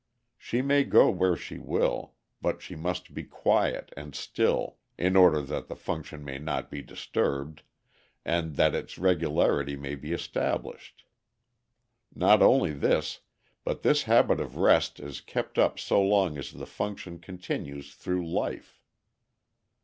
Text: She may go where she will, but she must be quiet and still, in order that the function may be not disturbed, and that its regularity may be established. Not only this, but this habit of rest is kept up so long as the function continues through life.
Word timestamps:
She 0.35 0.63
may 0.63 0.83
go 0.83 1.11
where 1.11 1.35
she 1.37 1.59
will, 1.59 2.15
but 2.41 2.59
she 2.63 2.75
must 2.75 3.13
be 3.13 3.21
quiet 3.23 3.93
and 3.95 4.15
still, 4.15 4.77
in 4.97 5.15
order 5.15 5.43
that 5.43 5.67
the 5.67 5.75
function 5.75 6.25
may 6.25 6.39
be 6.39 6.43
not 6.43 6.71
disturbed, 6.71 7.61
and 8.25 8.55
that 8.55 8.73
its 8.73 8.97
regularity 8.97 9.75
may 9.75 9.93
be 9.93 10.11
established. 10.11 11.05
Not 12.15 12.41
only 12.41 12.71
this, 12.71 13.19
but 13.63 13.83
this 13.83 14.01
habit 14.05 14.39
of 14.39 14.55
rest 14.57 14.99
is 14.99 15.21
kept 15.21 15.59
up 15.59 15.77
so 15.77 16.01
long 16.01 16.35
as 16.35 16.51
the 16.51 16.65
function 16.65 17.19
continues 17.19 17.93
through 17.93 18.27
life. 18.27 18.81